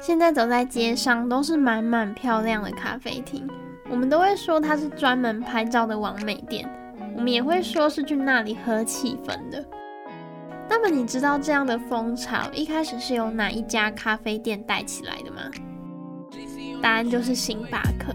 [0.00, 3.48] 现在走在街上都是满满漂亮的咖啡厅，
[3.90, 6.68] 我们都会说它是专门拍照的完美店，
[7.16, 9.64] 我们也会说是去那里喝气氛的。
[10.68, 15.42] 那么你知道这样的风潮一开始是由哪一家咖啡店带起来的吗？
[16.82, 18.14] 答案就是星巴克。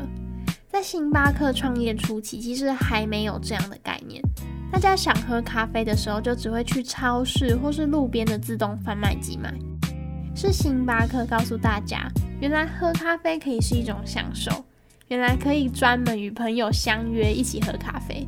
[0.69, 4.21] 在星巴克创业初期，其实还没有这样的概念，
[4.71, 9.53] 大家想喝咖啡的时候，就只会去超市或是路边的自动贩卖机买。
[10.43, 14.51] 是星巴克告诉大家，原来喝咖啡可以是一种享受，
[15.07, 18.27] 原来可以专门与朋友相约一起喝咖啡。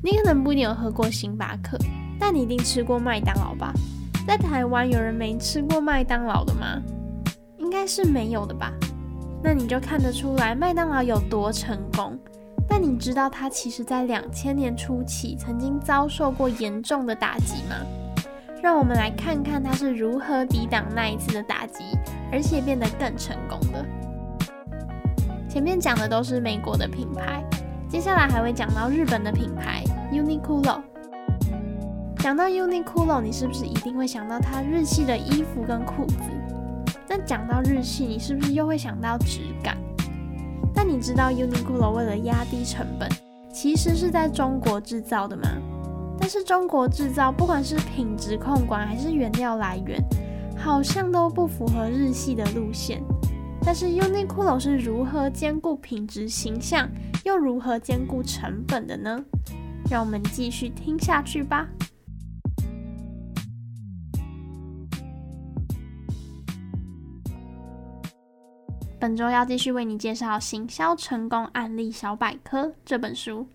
[0.00, 1.76] 你可能不一定有喝过星巴克，
[2.20, 3.74] 但你一定吃过麦当劳吧？
[4.28, 6.80] 在台湾有人没吃过麦当劳的吗？
[7.58, 8.72] 应该是没有的吧？
[9.42, 12.16] 那你就看得出来麦当劳有多成功。
[12.68, 17.74] 但你知道它其实在两千年初期曾经遭受过严重的打击吗？
[18.62, 21.82] 让我们来看看它是如何抵挡那一次的打击，
[22.30, 23.84] 而且变得更成功的。
[25.48, 27.42] 前面讲的都是美国的品牌，
[27.88, 30.82] 接下来还会讲到日本的品牌 Uniqlo。
[32.18, 36.94] 讲到 Uniqlo，你是不是一定会想到它日系的衣服跟裤子？
[37.08, 39.76] 那讲到日系，你是不是又会想到质感？
[40.74, 43.08] 但你知道 Uniqlo 为了压低成本，
[43.50, 45.48] 其实是在中国制造的吗？
[46.20, 49.98] 但是中国制造，不管是品质控管还是原料来源，
[50.56, 53.02] 好像都不符合日系的路线。
[53.62, 56.88] 但是 Uniqlo 是如何兼顾品质、形象，
[57.24, 59.24] 又如何兼顾成本的呢？
[59.90, 61.66] 让我们继续听下去吧。
[69.00, 73.46] 本周要继续为你介绍《行销成功案例小百科》这本书。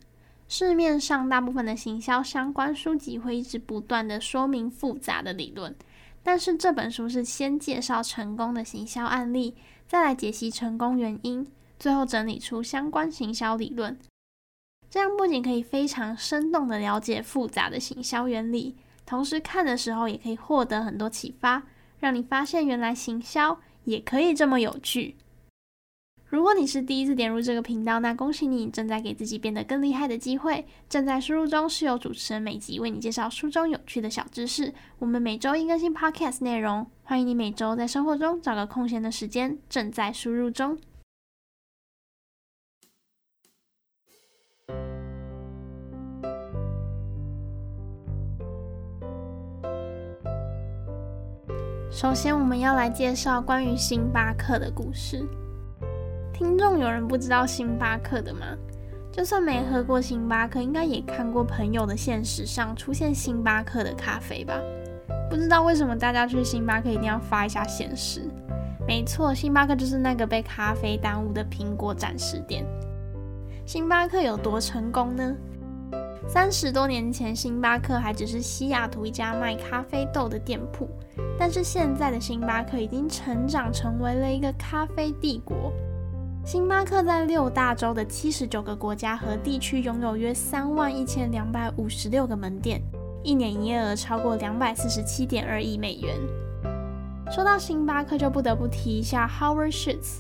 [0.48, 5.76] 市面上大部分的行销相关书籍会一直不断的说明复杂的理论，
[6.22, 9.56] 但是这本书是先介绍成功的行销案例，
[9.88, 11.48] 再来解析成功原因，
[11.80, 13.98] 最后整理出相关行销理论。
[14.90, 18.76] 这样不仅可以非常生动的了解复杂的行销原理，
[19.06, 21.64] 同时看的时候也可以获得很多启发，
[22.00, 25.18] 让你发现原来行销也可以这么有趣。
[26.36, 30.66] 如果你是第一次点入这个频道，那恭喜你正在给自己变得更厉害的机会。
[30.90, 34.74] 正在输入中是由主持人每集为你介绍书中有趣的小知识。
[35.00, 39.58] 我们每周一更新 Podcast 内容，欢迎你每周在生活中找个空闲的时间。
[39.70, 40.78] 正在输入中。
[51.90, 55.26] 首先，我们要来介绍关于星巴克的故事。
[56.38, 58.46] 听众有人不知道星巴克的吗？
[59.10, 64.60] 就算没喝过星巴克，应该也看过朋友的现实上出现星巴克的咖啡吧？
[65.30, 68.30] 不知道为什么大家去星巴克一定要发一下现实？
[68.86, 72.66] 没错，星巴克就是那个被咖啡耽误的苹果展示店。
[73.66, 75.34] 星巴克有多成功呢？
[76.28, 80.90] 三十多年前，星巴克还只是西雅图一家卖咖啡豆的店铺，
[81.40, 85.72] 但是现在的星巴克已经成长成为了一个咖啡帝国。
[86.46, 92.80] 星巴克在六大洲的七十九个国家和地区拥有约三万一千两百五十六个门店，
[93.24, 96.16] 一年营业额超过两百四十七点二亿美元。
[97.32, 100.20] 说到星巴克，就不得不提一下 Howard Schultz。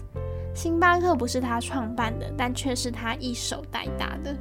[0.56, 4.36] 星巴克不是他创办的，但却是他一手带大的。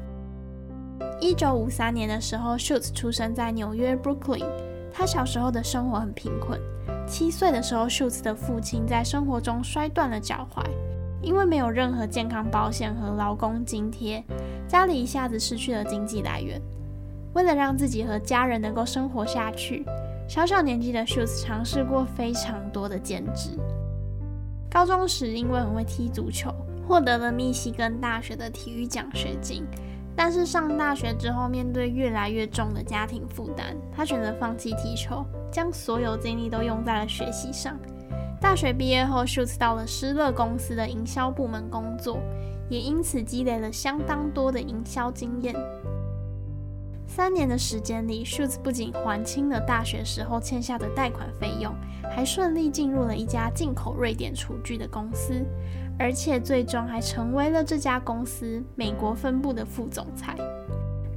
[1.20, 4.46] 一九五三年的时候，Schultz 出生在纽约 Brooklyn。
[4.90, 6.58] 他小时候的生活很贫困，
[7.06, 10.64] 七岁的时候，Schultz 的父亲在生活中摔断了脚踝。
[11.24, 14.22] 因为没有任何健康保险和劳工津贴，
[14.68, 16.60] 家里一下子失去了经济来源。
[17.32, 19.84] 为了让自己和家人能够生活下去，
[20.28, 23.58] 小小年纪的 Schultz 尝试过非常多的兼职。
[24.70, 26.54] 高中时因为很会踢足球，
[26.86, 29.64] 获得了密西根大学的体育奖学金。
[30.16, 37.76] 但是上大学之后，面对越来越重的家庭负担，他选择放弃踢球，将所有精力都用在了学习上。
[38.44, 42.20] 大学毕业后，Shultz 到了施乐公司的营销部门工作，
[42.68, 45.56] 也因此积累了相当多的营销经验。
[47.06, 51.74] 三年的时间里，Shultz 不仅还清了大学时候欠下的贷款费用，
[52.14, 55.42] 还顺利进入了一家进口瑞典厨具的公司，
[55.98, 60.36] 而且最终还成为了这家公司美国分部的副总裁。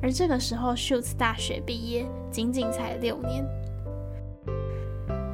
[0.02, 3.46] 而这个时候，Shultz 大学毕业，仅仅才六年。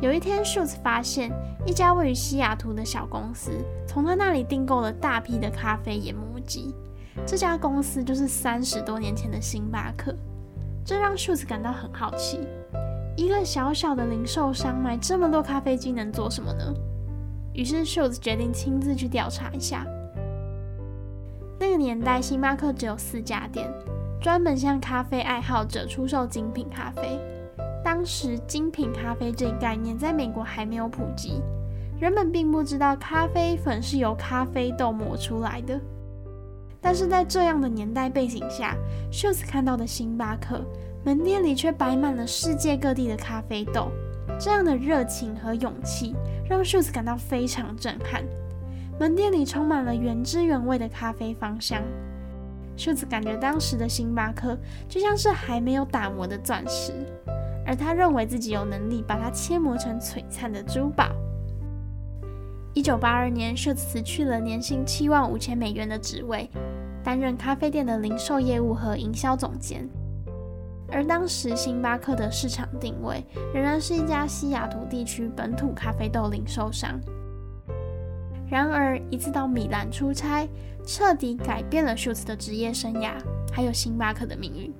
[0.03, 1.31] 有一天，Schultz 发现
[1.65, 3.51] 一家位于西雅图的小公司
[3.87, 6.75] 从他那里订购了大批的咖啡研磨机。
[7.25, 10.13] 这家公司就是三十多年前的星巴克。
[10.83, 12.41] 这让 Schultz 感到很好奇：
[13.15, 16.73] 一个小小的零售商买这么多咖啡机能做什么呢？
[17.53, 19.87] 于是 Schultz 决定亲自去调查一下。
[21.57, 23.71] 那个年代，星巴克只有四家店，
[24.19, 27.17] 专门向咖啡爱好者出售精品咖啡。
[27.83, 31.41] 当时，精品咖啡这一概念在美国还没有普及，
[31.99, 35.79] 人们并不知道咖啡粉是由咖啡豆磨出来的。
[36.79, 38.75] 但是在这样的年代背景下
[39.11, 40.61] ，Schultz 看到的星巴克
[41.03, 43.91] 门店里却摆满了世界各地的咖啡豆。
[44.39, 46.15] 这样的热情和勇气
[46.49, 48.23] 让 Schultz 感到非常震撼。
[48.99, 51.81] 门店里充满了原汁原味的咖啡芳香。
[52.77, 54.57] Schultz 感觉当时的星巴克
[54.87, 56.91] 就像是还没有打磨的钻石，
[57.65, 61.11] 而他认为自己有能力把它切磨成璀璨的珠宝。
[62.73, 66.49] 一九八二年，Schultz 辞去了年薪七万五千美元的职位。
[67.03, 69.85] 担任咖啡店的零售业务和营销总监，
[70.89, 73.21] 而当时星巴克的市场定位
[73.53, 76.97] 仍然是一家西雅图地区本土咖啡豆零售商。
[78.49, 80.47] 然而，一次到米兰出差，
[80.85, 83.15] 彻底改变了 Schultz 的职业生涯，
[83.51, 84.73] 还有星巴克的命运。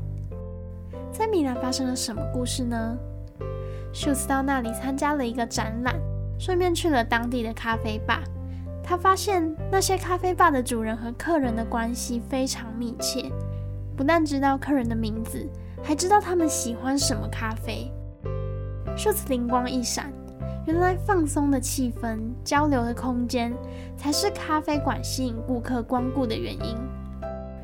[1.13, 2.97] 在米兰发生了什么故事呢
[3.93, 5.93] ？Schultz 到那里参加了一个展览，
[6.39, 8.23] 顺便去了当地的咖啡吧。
[8.83, 13.31] 他发现那些咖啡吧的主人和客人的关系非常密切，
[13.95, 15.47] 不但知道客人的名字，
[15.83, 17.91] 还知道他们喜欢什么咖啡。
[18.97, 20.11] Schultz 灵光一闪，
[20.65, 23.53] 原来放松的气氛、交流的空间，
[23.95, 26.75] 才是咖啡馆吸引顾客光顾的原因。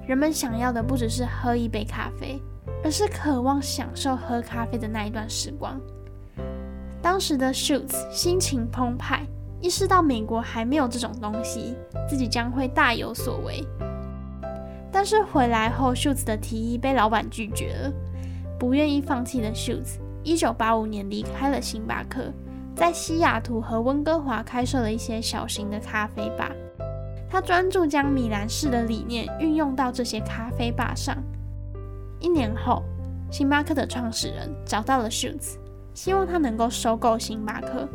[0.08, 2.40] 人们想要的不只是喝一杯咖啡，
[2.84, 5.80] 而是渴望享受喝咖啡的那一段时光。
[7.02, 9.26] 当时的 Schultz 心情澎湃。
[9.62, 11.76] 意识到美国还没有这种东西，
[12.08, 13.62] 自己将会大有所为。
[14.90, 17.92] 但是回来后，Schultz 的提议被老板拒绝了。
[18.58, 22.32] 不愿意放弃的 Schultz，一九八五年离开了星巴克，
[22.74, 26.50] 在西雅图和温哥华开设了一些小型的咖啡吧。
[27.30, 31.18] 他专注将米兰式的理念运用到这些咖啡吧上。
[32.20, 32.84] 一年后，
[33.32, 35.56] 星巴克的创始人找到了 Schultz，
[35.94, 37.88] 希望他能够收购星巴克。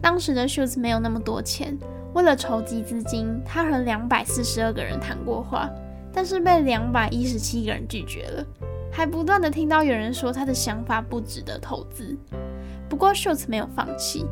[0.00, 1.78] 当时的 Schultz 没有那么多钱，
[2.14, 5.68] 为了筹集资金，他和两百四十二个人谈过话，
[6.12, 8.44] 但是被两百一十七个人拒绝了，
[8.90, 12.16] 还不断的听到有人说他的想法不值得投资。
[12.88, 14.26] 不过 Schultz 没有放弃。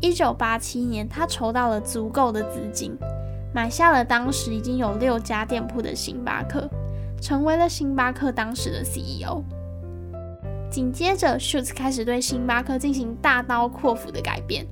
[0.00, 2.98] 一九八七年，他筹到了足够的资金，
[3.54, 6.68] 买下了当时已经有六家店铺的星巴克，
[7.22, 9.44] 成为了星巴克当时的 CEO。
[10.68, 14.66] 紧接着，Shultz 开始对星巴克进行大刀阔斧的改变。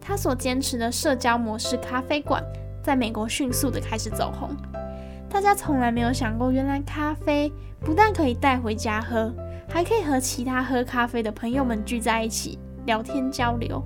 [0.00, 2.42] 他所坚持的社交模式咖啡馆，
[2.82, 4.50] 在美国迅速的开始走红。
[5.30, 9.32] 大家从来没有想过，原来咖啡不但可以带回家喝，
[9.68, 13.80] 还可以和其他喝咖啡的朋友们聚在一起聊天交流。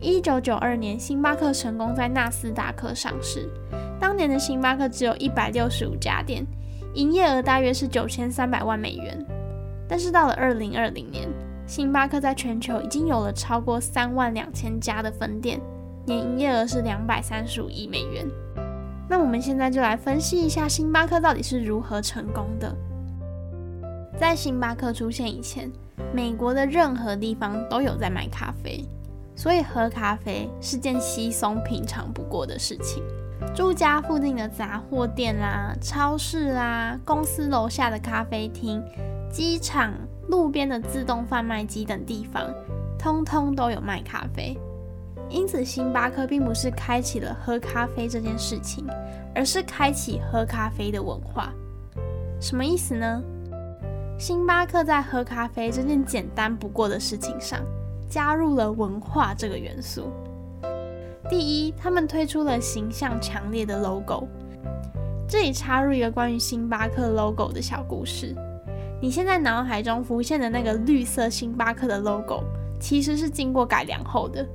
[0.00, 3.50] 一九九二年，星巴克成功在纳斯达克上市。
[4.00, 6.46] 当年的星巴克只有一百六十五家店，
[6.94, 9.26] 营业额大约是九千三百万美元。
[9.88, 11.28] 但是到了二零二零年，
[11.66, 15.60] 星巴克在全球已经有了超过三万两千家的分店，
[16.06, 18.26] 年营业额是两百三十五亿美元。
[19.08, 22.74] 那我们现在就来分析一下星巴克到底是如何成功的。
[24.18, 25.70] 在星巴克出现以前，
[26.12, 28.84] 美国的任何地方都有在卖咖啡，
[29.34, 33.02] 所以喝咖啡是件稀松平常不过的事情。
[33.54, 38.82] 住家附近的杂货店啦、超市啦、公司楼下的咖啡厅、
[39.30, 39.92] 机场。
[40.28, 42.44] 路边的自动贩卖机等地方，
[42.98, 44.54] 通通都有卖咖啡。
[45.30, 48.86] 因此，星巴克并不是开启了喝咖啡这件事情，
[49.34, 51.50] 而是开启喝咖啡的文化。
[52.42, 53.22] 什么意思呢？
[54.18, 57.58] 星巴克在喝咖啡这件简单不过的事情上，
[58.10, 60.12] 加入了文化这个元素。
[61.28, 64.26] 第一，他们推出了形象强烈的 logo。
[65.28, 68.34] 这里插入一个关于星巴克 logo 的小故事。
[69.00, 72.42] 你现在脑海中浮现的那个绿色星巴克的 logo，
[72.80, 74.46] 其实是经过改良后的。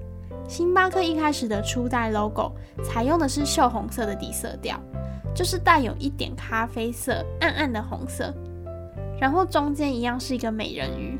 [0.47, 2.51] 星巴克一开始的初代 logo
[2.83, 4.77] 采用的是锈红色的底色调，
[5.33, 8.33] 就是带有一点咖啡色、暗暗的红色。
[9.21, 11.19] 然后中间一样是一个美人鱼，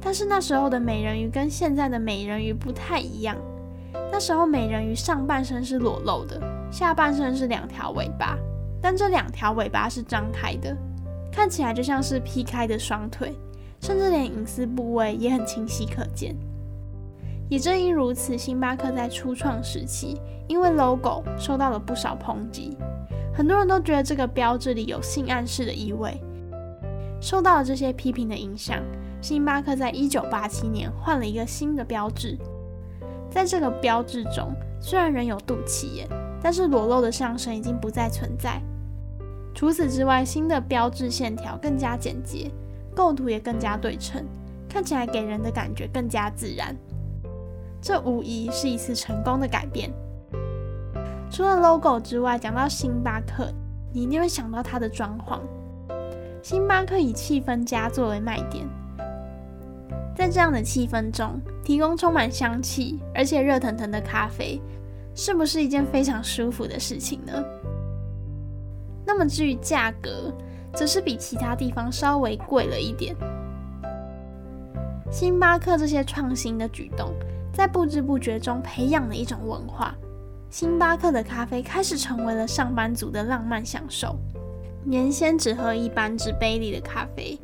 [0.00, 3.36] 但是那时候的美人鱼跟现在的美人鱼不太一样。
[4.12, 8.36] 那时候美人鱼上半身是裸露的，下半身是两条尾巴，
[8.80, 10.76] 但这两条尾巴是张开的。
[11.32, 13.32] 看起来就像是劈开的双腿，
[13.80, 16.36] 甚至连隐私部位也很清晰可见。
[17.48, 22.76] 也正因如此，星巴克在初创时期，因为 logo 受到了不少抨击，
[23.34, 26.20] 很多人都觉得这个标志里有性暗示的意味。
[27.20, 28.78] 受到了这些批评的影响，
[29.20, 32.36] 星巴克在一九八七年换了一个新的标志。
[33.30, 36.08] 在这个标志中，虽然仍有肚脐眼，
[36.42, 38.60] 但是裸露的上身已经不再存在。
[39.54, 42.50] 除此之外，新的标志线条更加简洁，
[42.94, 44.24] 构图也更加对称，
[44.68, 46.74] 看起来给人的感觉更加自然。
[47.80, 49.90] 这无疑是一次成功的改变。
[51.30, 53.48] 除了 logo 之外，讲到星巴克，
[53.92, 55.40] 你一定会想到它的装潢。
[56.42, 58.66] 星巴克以气氛佳作为卖点，
[60.16, 64.60] 在这样的气氛中，提供充满香气而且热腾腾的咖啡，
[65.14, 67.32] 是不是一件非常舒服的事情呢？
[69.06, 70.32] 那么至于价格，
[70.74, 73.14] 则是比其他地方稍微贵了一点。
[75.10, 77.12] 星巴克这些创新的举动，
[77.52, 79.94] 在不知不觉中培养了一种文化。
[80.48, 84.16] 星巴克的咖啡开始成为了上班族的浪漫享受。
[84.86, 87.38] 原先只喝一般纸杯里的咖啡，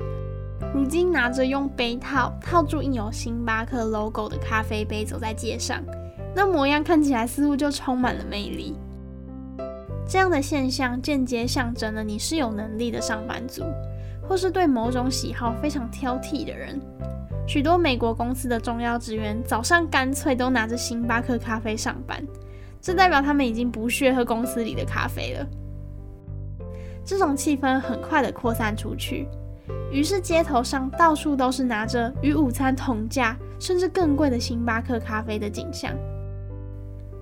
[0.77, 5.83] 如今拿着用杯套套住印有星巴克 logo 的咖啡杯走在街上，
[6.35, 8.77] 那模样看起来似乎就充满了魅力。
[10.07, 13.65] 这样的现象间接象征了你是有能力的上班族，
[14.29, 16.79] 或是对某种喜好非常挑剔的人。
[17.49, 22.23] 许多美国公司的重要职员早上干脆都拿着星巴克咖啡上班，
[22.83, 25.47] 这代表他们已经不屑喝公司里的咖啡了。
[27.03, 29.27] 这种气氛很快的扩散出去，
[29.91, 35.93] 于是街头上到处都是拿着与午餐同价甚至更贵的星巴克咖啡的景象。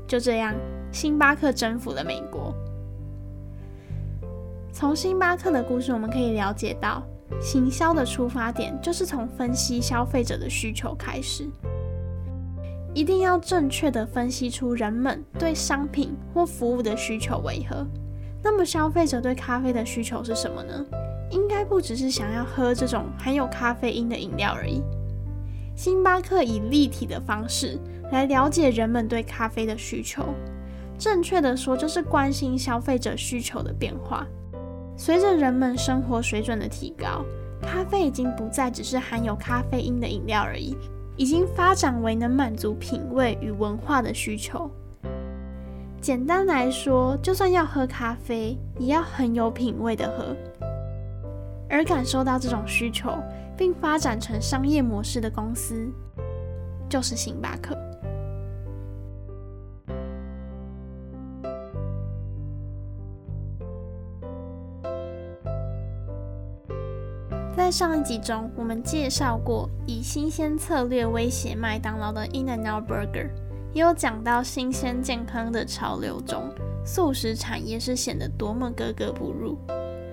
[0.07, 0.55] 就这样，
[0.93, 2.55] 星巴克征服了美国。
[4.73, 7.03] 从星巴克的故事，我们可以了解到，
[7.41, 11.49] 行销的出发点就是从分析消费者的需求开始，
[12.93, 17.87] 一定要正确地分析出人们对商品或服务的需求为何。
[18.43, 20.85] 那么，消费者对咖啡的需求是什么呢？
[21.35, 24.81] 应该不只是想要喝这种含有咖啡因的饮料而已。
[25.75, 27.77] 星巴克以立体的方式
[28.13, 30.23] 来了解人们对咖啡的需求，
[30.97, 34.25] 正确的说，就是关心消费者需求的变化。
[34.97, 37.25] 随着人们生活水准的提高，
[37.61, 40.77] 咖啡已经不再只是含有咖啡因的饮料而已，
[41.17, 44.71] 已经发展为能满足品味与文化的需求。
[46.01, 50.37] 简单来说，就算要喝咖啡，也要很有品味的喝。
[51.75, 53.11] 而感受到这种需求，
[53.57, 55.93] 并发展成商业模式的公司，
[56.89, 57.77] 就是星巴克。
[67.57, 73.31] 在上一集中，我们介绍过以新鲜策略威胁麦当劳的 In-N-Out Burger，
[73.73, 76.55] 也有讲到新鲜健康的潮流中，
[76.87, 79.59] 素食产业是显得多么格格不入。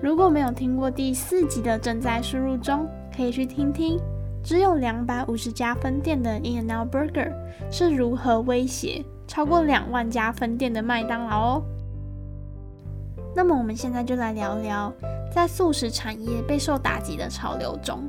[0.02, 4.00] 如果没有听过第四集的，正在输入中，可以去听听。
[4.42, 7.32] 只有两百五十家分店的 In-N-Out Burger
[7.70, 11.62] 是如何威胁超过两万家分店的麦当劳哦。
[13.36, 14.92] 那么我们现在就来聊聊。
[15.32, 18.02] 在速食产业备受打击的潮流中，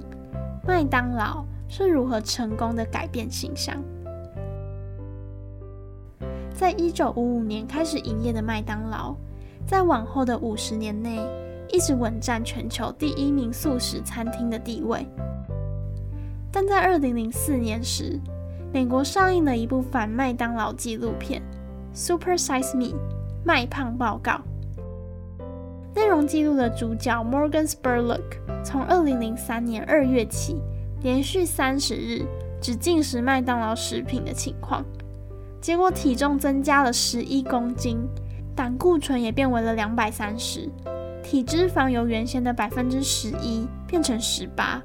[0.68, 3.78] 麦当劳是如何成功的改变形象？
[6.54, 9.16] 在一九五五年开始营业的麦当劳，
[9.66, 11.18] 在往后的五十年内，
[11.70, 15.08] 一直稳占全球第一名素食餐厅的地位。
[16.52, 18.20] 但在二零零四年时，
[18.72, 21.42] 美国上映了一部反麦当劳纪录片
[21.94, 22.86] 《Super Size Me》
[23.44, 24.42] 麦胖报告。
[25.96, 30.62] 内容记录了主角 Morgan Spurlock 从二零零三年二月起，
[31.02, 32.26] 连续三十日
[32.60, 34.84] 只进食麦当劳食品的情况，
[35.62, 38.00] 结果体重增加了十一公斤，
[38.56, 40.68] 胆固醇也变为了两百三十，
[41.34, 44.80] 体脂肪由原先的百分之十一变成十八。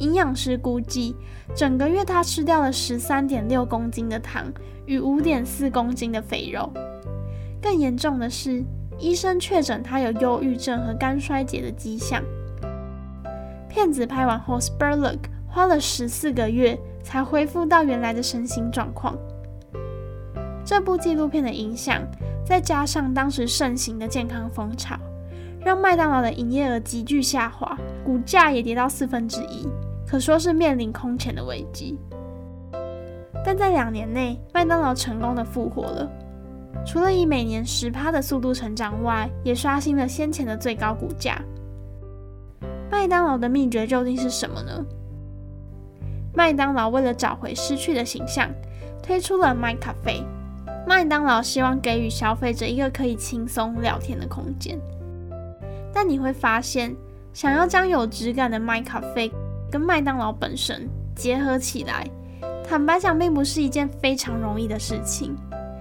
[0.00, 1.14] 营养师估计，
[1.54, 4.52] 整个月他吃掉了十三点六公斤的糖
[4.86, 6.68] 与五点四公斤的肥肉。
[7.62, 8.64] 更严重的是，
[8.98, 12.24] 医生确诊他有忧郁症和肝衰竭的迹象。
[13.68, 19.16] 片子拍完后，Spurlock 花了十四个月才恢复到原来的身心状况。
[20.64, 22.02] 这部纪录片的影响，
[22.44, 24.98] 再加上当时盛行的健康风潮，
[25.64, 29.68] 让麦当劳的营业额急剧下滑，股价也跌到四分之一，
[30.06, 31.98] 可说是面临空前的危机。
[33.44, 36.10] 但在两年内，麦当劳成功的复活了。
[36.86, 41.40] 除了以每年十趴的速度成长外，也刷新了先前的最高股价。
[42.90, 44.84] 麦当劳的秘诀究竟是什么呢？
[46.34, 48.48] 麦当劳为了找回失去的形象，
[49.02, 50.22] 推出了麦咖啡。
[50.86, 54.78] 麦当劳希望给予消费者一个可以轻松聊天的空间。
[56.00, 56.94] 但你会发现，
[57.32, 59.28] 想要将有质感的麦咖啡
[59.68, 62.08] 跟麦当劳本身结合起来，
[62.62, 65.34] 坦白讲，并不是一件非常容易的事情。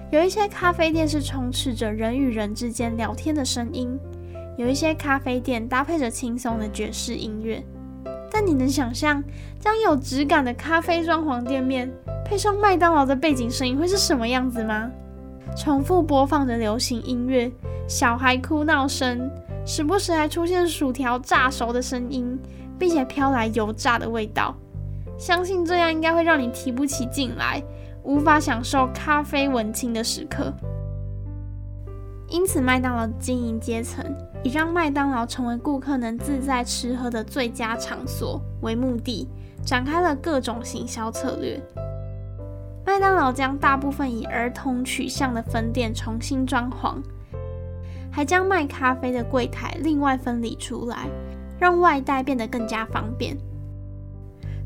[0.09, 3.95] 有一些咖啡店是充斥着人与人之间聊天的声音，
[4.57, 7.63] 有一些咖啡店搭配着轻松的爵士音乐。
[8.31, 9.23] 但你能想象，
[9.59, 11.93] 将有质感的咖啡装潢店面
[12.25, 14.89] 配上麦当劳的背景声音会是什么样子吗？
[15.55, 17.51] 重复播放的流行音乐，
[17.87, 19.29] 小孩哭闹声，
[19.67, 22.39] 时不时还出现薯条炸熟的声音，
[22.79, 24.55] 并且飘来油炸的味道。
[25.19, 27.61] 相信这样应该会让你提不起劲来。
[28.03, 30.53] 无法享受咖啡文青的时刻，
[32.29, 34.01] 因此麦当劳经营阶层
[34.41, 39.27] 以让麦当劳成为顾客能自在吃喝的最佳场所为目的，
[39.65, 41.61] 展开了各种行销策略。
[42.85, 47.03] 麦当劳将大部分以儿童取向的分店重新装潢，
[48.11, 51.07] 还将卖咖啡的柜台另外分离出来，
[51.59, 53.37] 让外带变得更加方便。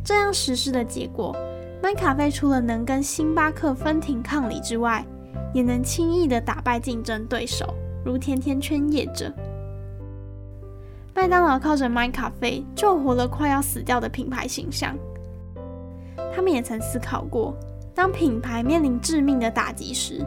[0.03, 1.35] 这样实施的结果。
[1.83, 5.03] 麦咖啡除了能跟星巴克分庭抗礼之外，
[5.51, 7.73] 也能轻易地打败竞争对手，
[8.05, 9.33] 如甜甜圈业者。
[11.15, 14.95] 麦当劳靠着麦咖啡救活了快要死掉的品牌形象。
[16.33, 17.55] 他们也曾思考过，
[17.95, 20.23] 当品牌面临致命的打击时，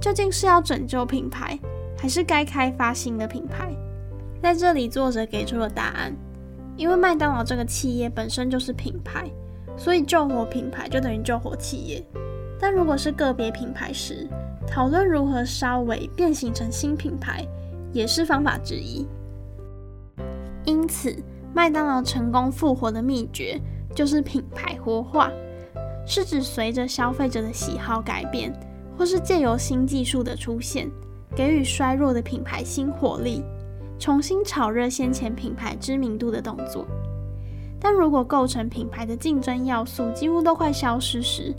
[0.00, 1.58] 究竟是要拯救品牌，
[1.98, 3.74] 还是该开发新的品牌？
[4.40, 6.14] 在这里，作者给出了答案：
[6.76, 9.28] 因为麦当劳这个企业本身就是品牌。
[9.76, 12.04] 所以救活品牌就等于救活企业，
[12.58, 14.28] 但如果是个别品牌时，
[14.66, 17.46] 讨论如何稍微变形成新品牌，
[17.92, 19.06] 也是方法之一。
[20.64, 21.16] 因此，
[21.54, 23.56] 麦当劳成功复活的秘诀
[23.94, 25.30] 就是品牌活化，
[26.04, 28.52] 是指随着消费者的喜好改变，
[28.98, 30.90] 或是借由新技术的出现，
[31.34, 33.42] 给予衰弱的品牌新活力，
[33.98, 36.86] 重新炒热先前品牌知名度的动作。
[37.80, 41.54] 但如果构成品牌的竞争要素几乎都快消失时，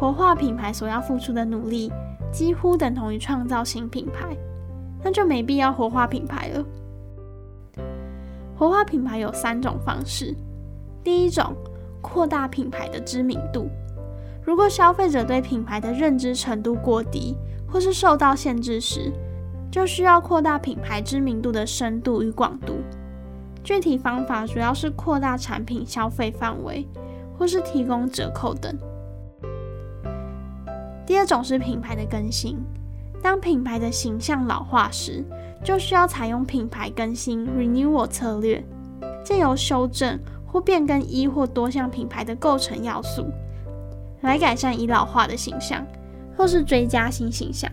[0.00, 1.92] 活化品牌所要付出的努力
[2.32, 4.34] 几乎等同于创造新品牌，
[5.02, 6.64] 那就没必要活化品牌了。
[8.56, 10.34] 活化品牌有三种方式：
[11.04, 11.54] 第一种，
[12.00, 13.68] 扩大品牌的知名度。
[14.42, 17.36] 如果消费者对品牌的认知程度过低，
[17.70, 19.12] 或是受到限制时，
[19.70, 22.78] 就需要扩大品牌知名度的深度与广度。
[23.62, 26.88] 具体方法主要是扩大产品消费范围，
[27.36, 28.74] 或是提供折扣等。
[31.04, 32.56] 第二种是品牌的更新，
[33.22, 35.24] 当品牌的形象老化时，
[35.62, 38.64] 就需要采用品牌更新 （renewal） 策略，
[39.22, 43.26] 借由修正或变更一或多项品牌的构成要素，
[44.22, 45.84] 来改善已老化的形象，
[46.38, 47.68] 或是追加新形象。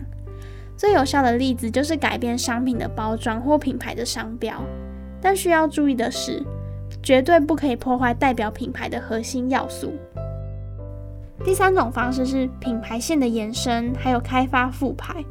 [0.76, 4.60] 最有效的例子就是改变商品的包装或品牌的商标。
[5.22, 6.44] 但需要注意的是，
[7.02, 9.94] 绝对不可以破坏代表品牌的核心要素。
[11.44, 15.24] 第三种方式是品牌线的延伸，还有开发副牌。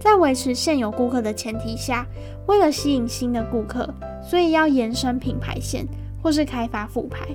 [0.00, 2.06] 在维持现有顾客的前提下，
[2.46, 5.86] 为了吸引新的顾客，所以要延伸品牌线
[6.22, 7.26] 或是开发副牌。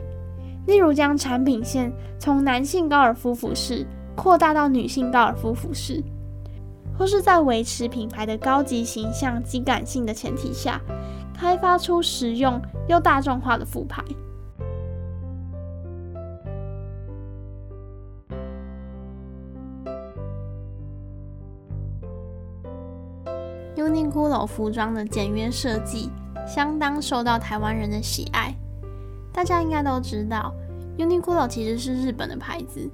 [0.65, 3.85] 例如，将产品线从男性高尔夫服饰
[4.17, 6.03] 扩大到女性高尔夫服饰，
[6.97, 10.81] 或是在维持品牌的高级形象及感性的前提下。
[11.39, 14.03] 开发出实用又大众化的副牌。
[23.75, 26.09] Uniqlo 服装的简约设计
[26.47, 28.51] 相当受到台湾人的喜爱。
[29.31, 30.51] 大家应该都知道
[30.97, 32.89] ，Uniqlo 其实是日本的牌子，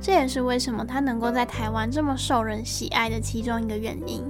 [0.00, 4.22] 这也是为什么它能够在台湾这么受人喜爱的其中一个原因。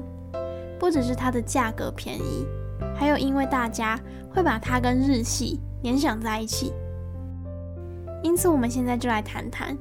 [0.78, 2.46] 不只是它的价格便宜。
[2.96, 4.00] 还有，因为大家
[4.32, 6.72] 会把它跟日系联想在一起，
[8.22, 9.76] 因此我们现在就来谈谈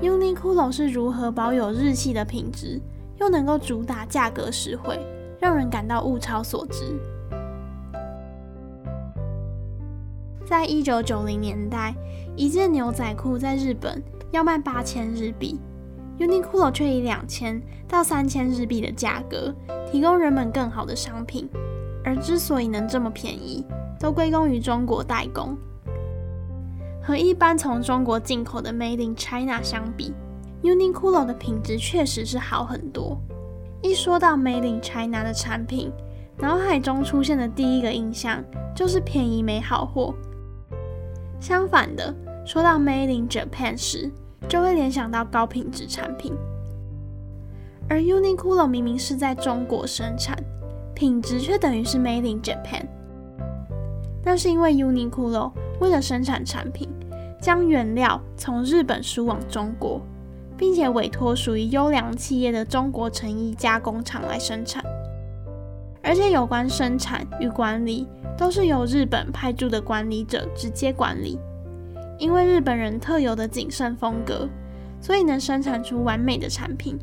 [0.00, 2.80] Uniqlo 是如何保有日系的品质，
[3.18, 4.98] 又能够主打价格实惠，
[5.40, 6.98] 让人感到物超所值。
[10.44, 11.92] 在一九九零年代，
[12.36, 15.58] 一件牛仔裤在日本要卖八千日币
[16.18, 19.54] ，Uniqlo 却以两千到三千日币的价格
[19.90, 21.48] 提供人们更好的商品。
[22.04, 23.64] 而之所以能这么便宜，
[23.98, 25.56] 都归功于中国代工。
[27.02, 30.12] 和一般从中国进口的 Made in China 相比
[30.62, 33.20] ，Uniqlo 的品质确实是好很多。
[33.82, 35.92] 一说到 Made in China 的产品，
[36.38, 38.42] 脑海中出现的第一个印象
[38.74, 40.14] 就是便宜没好货。
[41.38, 42.14] 相反的，
[42.46, 44.10] 说到 Made in Japan 时，
[44.48, 46.32] 就会联想到高品质产品。
[47.88, 50.34] 而 Uniqlo 明明是在中国生产。
[50.94, 52.86] 品质却等于是 Made in Japan，
[54.24, 56.88] 那是因为 Uniqlo 为了生产产品，
[57.38, 60.00] 将原料从日本输往中国，
[60.56, 64.82] 并且委托属于优良企业的中国成衣加工厂来生产，
[66.02, 71.38] 而且有关生产与管理都是由日本派驻的管理者直接管理。
[72.18, 74.48] 因为日本人特有的谨慎风格，
[75.00, 76.98] 所以能生产出完美的产品。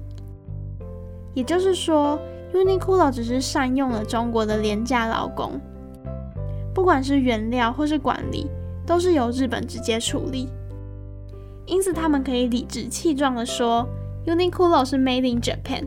[1.33, 2.19] 也就是说
[2.53, 5.59] ，Uniqlo 只是善用了中国的廉价劳工，
[6.73, 8.49] 不管是原料或是管理，
[8.85, 10.49] 都是由日本直接处理。
[11.65, 13.87] 因此，他们可以理直气壮地说
[14.25, 15.85] ，Uniqlo 是 Made in Japan。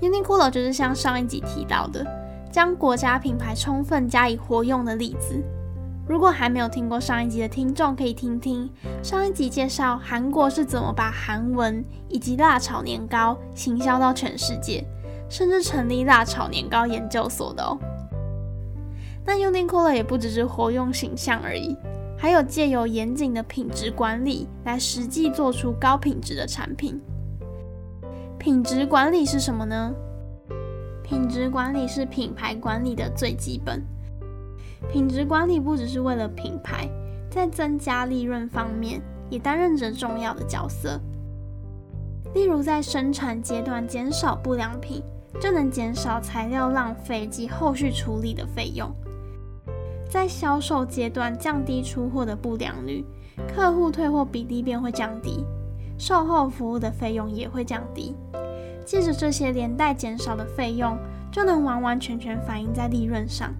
[0.00, 2.04] Uniqlo 就是像上一集提到的，
[2.50, 5.42] 将国家品牌充分加以活用的例子。
[6.10, 8.68] 如果还没有听过上一集的听众，可以听听
[9.00, 14.84] 上一集介绍韩国是怎么把韩文以及辣炒年糕行销到全世界，
[15.28, 17.78] 甚至成立辣炒年糕研究所的哦。
[19.24, 21.76] 那 Uniqlo 也不只是活用形象而已，
[22.18, 27.00] 还有借由严谨的品质管理来实际做出高品质的产品。
[28.36, 29.94] 品质管理是什么呢？
[31.04, 33.80] 品质管理是品牌管理的最基本。
[34.88, 36.88] 品质管理不只是为了品牌，
[37.30, 41.00] 在增加利润方面也担任着重要的角色。
[42.34, 45.02] 例如，在生产阶段减少不良品，
[45.40, 48.88] 就能减少材料浪费及后续处理的费用；
[50.08, 53.04] 在销售阶段降低出货的不良率，
[53.52, 55.44] 客户退货比例便会降低，
[55.98, 58.14] 售后服务的费用也会降低。
[58.84, 60.96] 借着这些连带减少的费用，
[61.30, 63.52] 就能完完全全反映在利润上。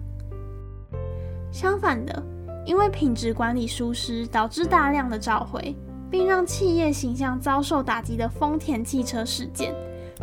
[1.51, 2.23] 相反的，
[2.65, 5.75] 因为品质管理疏失，导致大量的召回，
[6.09, 9.75] 并让企业形象遭受打击的丰田汽车事件，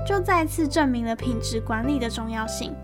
[0.06, 2.74] 就再次证明了品质管理的重要性。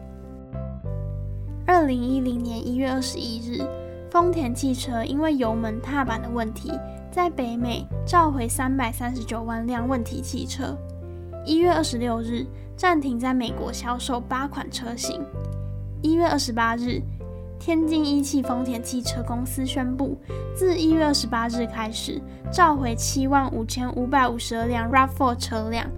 [1.67, 3.65] 二零一零年一月二十一日，
[4.11, 6.71] 丰田汽车因为油门踏板的问题，
[7.11, 10.77] 在北美召回三百三十九万辆问题汽车。
[11.47, 15.25] 一月二十六日，暂停在美国销售八款车型。
[16.03, 17.01] 一月二十八日，
[17.65, 20.19] 天津一汽丰田汽车公司宣布，
[20.55, 22.21] 自一月二十八日开始，
[22.53, 25.91] 召回七万五千五百五十二辆 RAV4 车辆。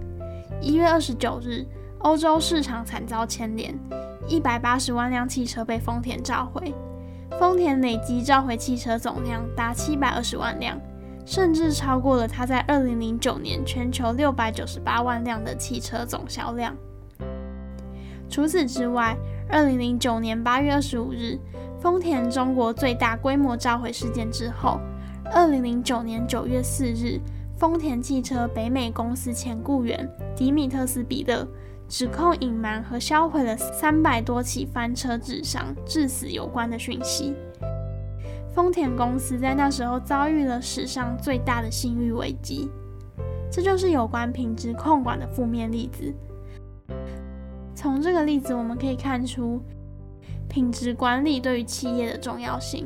[0.61, 1.65] 一月二十九日，
[1.99, 3.77] 欧洲市场惨遭牵连，
[4.29, 6.73] 一百八十万辆汽车被丰田召回，
[7.37, 10.79] 丰田累计召回汽车总量达七百二十万辆，
[11.25, 16.73] 甚至超过了它在二零零九年全球六百九十八万辆的汽车总销量。
[18.29, 19.17] 除此之外，
[19.49, 21.39] 二零零九年八月二十五日，
[21.79, 24.79] 丰田中国最大规模召回事件之后，
[25.33, 27.19] 二零零九年九月四日，
[27.57, 31.47] 丰田汽车北美公司前雇员迪米特斯·比勒
[31.87, 37.33] 指控隐瞒和销毁了三百多起翻车致伤、致死有关的讯息。
[38.53, 42.69] 丰田公司在那时候遭遇了史上最大的信誉危机。
[43.49, 46.13] 这就是有关品质控管的负面例子。
[47.87, 49.61] 从这个例子，我们可以看出
[50.49, 52.85] 品质管理对于企业的重要性。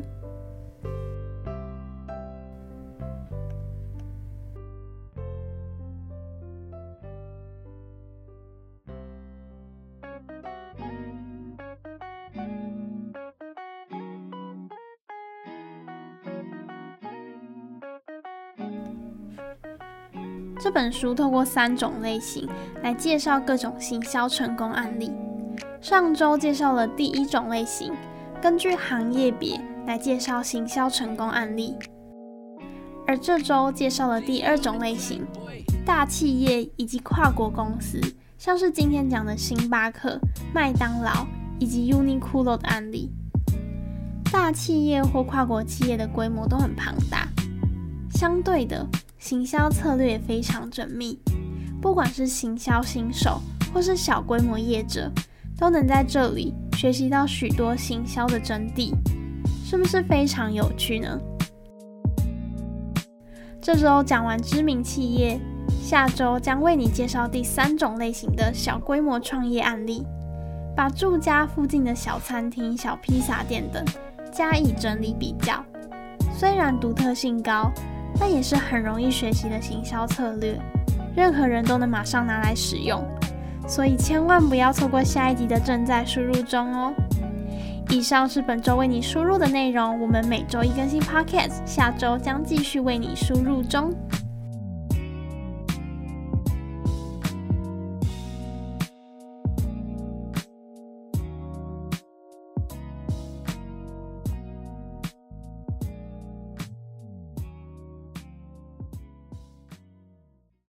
[20.63, 22.47] 这本书透过三种类型
[22.84, 25.12] 来介绍各种行销成功案例。
[25.82, 27.91] 上周介绍了第一种类型，
[28.39, 31.76] 根据行业别来介绍行销成功案例。
[33.08, 35.26] 而这周介绍了第二种类型，
[35.84, 38.00] 大企业以及跨国公司，
[38.38, 40.19] 像是今天讲的星巴克、
[40.54, 41.26] 麦当劳
[41.60, 43.10] 以及 Uniqlo 的案例。
[44.32, 47.28] 大企业或跨国企业的规模都很庞大，
[48.12, 48.86] 相对的。
[49.22, 51.16] 行销策略非常缜密，
[51.80, 53.40] 不管是行销新手
[53.72, 55.12] 或是小规模业者，
[55.60, 58.92] 都能在这里学习到许多行销的真谛，
[59.64, 61.20] 是不是非常有趣呢？
[63.62, 65.40] 这周讲完知名企业，
[65.84, 70.04] 下周将为你介绍第三种类型的小规模创业案例，
[70.76, 73.86] 把住家附近的小餐厅、小披萨店等
[74.32, 75.64] 加以整理比较，
[76.34, 77.72] 虽然独特性高。
[78.19, 80.60] 但也是很容易学习的行销策略，
[81.15, 83.04] 任何人都能马上拿来使用，
[83.67, 86.93] 所以千万不要错过下一集的正在输入中哦。
[87.89, 93.93] 以上是本周为你输入的内容，我们每周一更新 Podcast，下周将继续为你输入中。